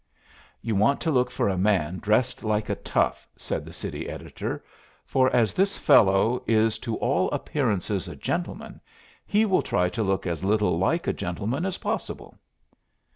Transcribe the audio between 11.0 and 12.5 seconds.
a gentleman as possible."